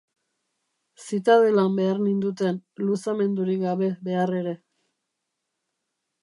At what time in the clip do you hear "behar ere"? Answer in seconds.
4.09-4.55